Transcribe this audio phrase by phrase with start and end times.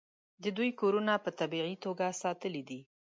[0.43, 2.79] د دوی کورونه په طبیعي توګه ساتلي دي.